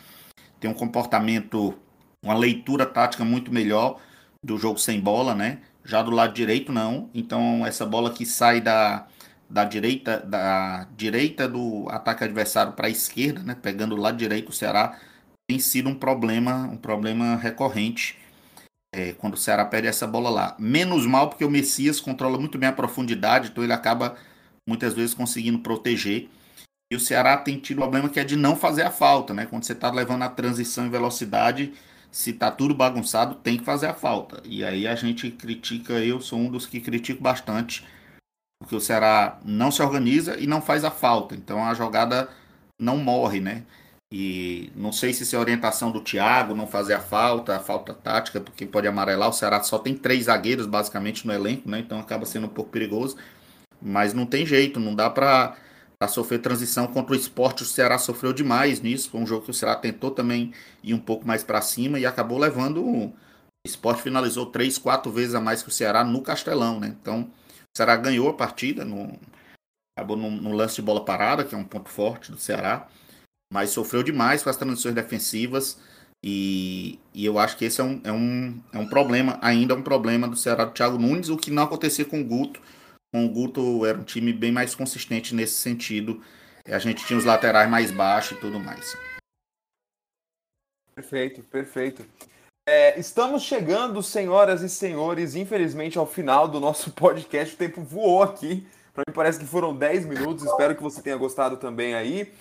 [0.60, 1.74] tem um comportamento,
[2.24, 4.00] uma leitura tática muito melhor
[4.44, 5.60] do jogo sem bola, né?
[5.84, 7.10] Já do lado direito não.
[7.14, 9.08] Então essa bola que sai da,
[9.50, 13.56] da direita da direita do ataque adversário para a esquerda, né?
[13.56, 15.00] Pegando o lado direito o Ceará
[15.48, 18.18] tem sido um problema, um problema recorrente
[18.94, 20.56] é, quando o Ceará perde essa bola lá.
[20.58, 24.16] Menos mal porque o Messias controla muito bem a profundidade, então ele acaba
[24.68, 26.30] muitas vezes conseguindo proteger.
[26.92, 29.46] E o Ceará tem tido o problema que é de não fazer a falta, né?
[29.46, 31.74] Quando você está levando a transição em velocidade,
[32.12, 34.42] se tá tudo bagunçado, tem que fazer a falta.
[34.46, 37.84] E aí a gente critica, eu sou um dos que critico bastante
[38.60, 41.36] porque o Ceará não se organiza e não faz a falta.
[41.36, 42.30] Então a jogada
[42.80, 43.64] não morre, né?
[44.12, 47.94] E não sei se isso é orientação do Thiago, não fazer a falta, a falta
[47.94, 49.30] tática, porque pode amarelar.
[49.30, 51.80] O Ceará só tem três zagueiros basicamente no elenco, né?
[51.80, 53.18] Então acaba sendo um pouco perigoso.
[53.82, 55.58] Mas não tem jeito, não dá para
[56.08, 57.64] sofrer transição contra o esporte.
[57.64, 59.10] O Ceará sofreu demais nisso.
[59.10, 62.06] Foi um jogo que o Ceará tentou também ir um pouco mais para cima e
[62.06, 62.84] acabou levando.
[62.84, 63.14] O
[63.66, 66.96] esporte finalizou três, quatro vezes a mais que o Ceará no Castelão, né?
[67.02, 69.20] Então o Ceará ganhou a partida, no,
[69.98, 72.88] acabou no, lance de bola parada, que é um ponto forte do Ceará
[73.52, 75.80] mas sofreu demais com as transições defensivas.
[76.24, 79.78] E, e eu acho que esse é um, é, um, é um problema, ainda é
[79.78, 82.60] um problema do Ceará do Thiago Nunes, o que não acontecia com o Guto.
[83.14, 86.22] Com o Guto era um time bem mais consistente nesse sentido.
[86.68, 88.98] A gente tinha os laterais mais baixos e tudo mais.
[90.96, 92.04] Perfeito, perfeito.
[92.68, 97.54] É, estamos chegando, senhoras e senhores, infelizmente ao final do nosso podcast.
[97.54, 98.66] O tempo voou aqui.
[98.94, 100.46] Para mim parece que foram 10 minutos.
[100.46, 102.34] Espero que você tenha gostado também aí.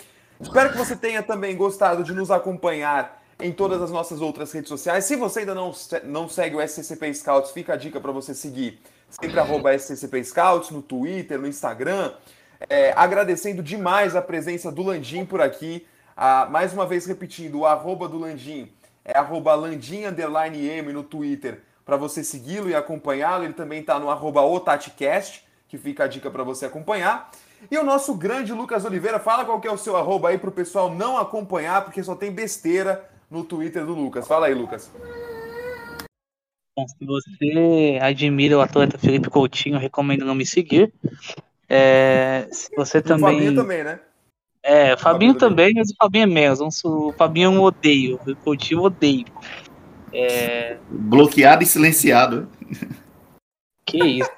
[0.45, 4.69] Espero que você tenha também gostado de nos acompanhar em todas as nossas outras redes
[4.69, 5.05] sociais.
[5.05, 5.73] Se você ainda não,
[6.05, 8.81] não segue o SCCP Scouts, fica a dica para você seguir
[9.11, 12.13] sempre arroba SCCP Scouts no Twitter, no Instagram.
[12.69, 15.87] É, agradecendo demais a presença do Landim por aqui.
[16.17, 18.71] Ah, mais uma vez repetindo, o arroba do Landim
[19.05, 20.05] é arroba Landim
[20.69, 23.45] M no Twitter para você segui-lo e acompanhá-lo.
[23.45, 24.41] Ele também está no arroba
[25.69, 27.31] que fica a dica para você acompanhar.
[27.71, 30.53] E o nosso grande Lucas Oliveira, fala qual que é o seu arroba aí pro
[30.53, 34.27] pessoal não acompanhar, porque só tem besteira no Twitter do Lucas.
[34.27, 34.91] Fala aí, Lucas.
[36.77, 40.93] Bom, se você admira o atleta Felipe Coutinho, recomendo não me seguir.
[41.69, 43.37] É, se você também.
[43.37, 44.01] O Fabinho também, né?
[44.63, 46.85] É, o Fabinho, Fabinho também, mas o Fabinho é menos.
[46.85, 48.19] O Fabinho eu odeio.
[48.27, 49.27] O Coutinho eu odeio.
[50.13, 50.79] É...
[50.89, 52.49] Bloqueado e silenciado.
[53.85, 54.31] Que isso.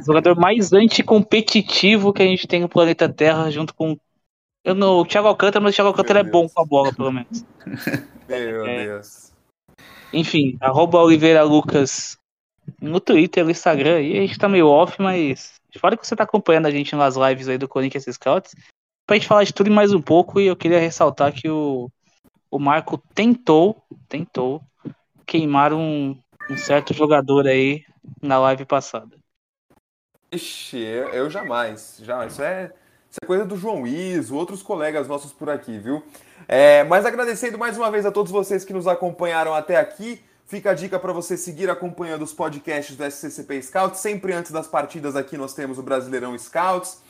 [0.00, 3.96] o jogador mais anticompetitivo que a gente tem no planeta Terra, junto com.
[4.64, 7.10] Eu não, o Thiago Alcântara, mas o Thiago Alcântara é bom com a bola, pelo
[7.10, 7.44] menos.
[8.28, 9.32] Meu é, Deus.
[10.12, 12.16] Enfim, arroba Oliveira Lucas
[12.80, 14.00] no Twitter, no Instagram.
[14.00, 17.16] E a gente tá meio off, mas fora que você tá acompanhando a gente nas
[17.16, 18.54] lives aí do Corinthians Scouts,
[19.06, 21.90] pra gente falar de tudo e mais um pouco, e eu queria ressaltar que o,
[22.50, 24.62] o Marco tentou, tentou
[25.26, 26.16] queimar um,
[26.50, 27.82] um certo jogador aí
[28.20, 29.16] na live passada.
[30.30, 31.98] Ixi, eu, eu jamais.
[32.02, 32.72] Já, isso é,
[33.10, 36.02] isso é coisa do João Iso, outros colegas nossos por aqui, viu?
[36.48, 40.22] É, mas agradecendo mais uma vez a todos vocês que nos acompanharam até aqui.
[40.46, 44.00] Fica a dica para você seguir acompanhando os podcasts do SCCP Scouts.
[44.00, 47.00] Sempre antes das partidas aqui nós temos o Brasileirão Scouts.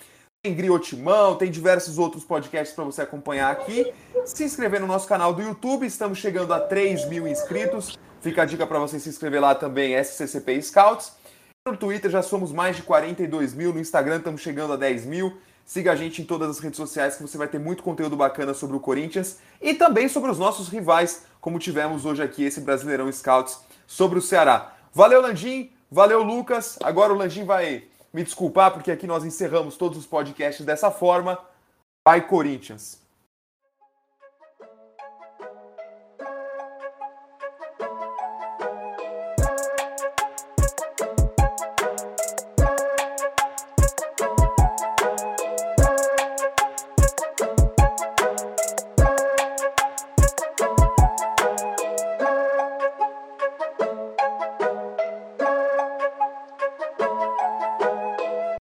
[0.45, 3.93] Tem Griotimão, tem diversos outros podcasts para você acompanhar aqui.
[4.25, 7.97] Se inscrever no nosso canal do YouTube, estamos chegando a 3 mil inscritos.
[8.23, 11.13] Fica a dica para você se inscrever lá também, SCCP Scouts.
[11.67, 15.41] No Twitter já somos mais de 42 mil, no Instagram estamos chegando a 10 mil.
[15.65, 18.55] Siga a gente em todas as redes sociais que você vai ter muito conteúdo bacana
[18.55, 23.11] sobre o Corinthians e também sobre os nossos rivais, como tivemos hoje aqui esse Brasileirão
[23.11, 23.59] Scouts
[23.89, 24.73] sobre o Ceará.
[24.95, 26.79] Valeu, Landim, valeu, Lucas.
[26.81, 31.37] Agora o Landim vai me desculpar porque aqui nós encerramos todos os podcasts dessa forma.
[32.07, 33.02] Vai, Corinthians!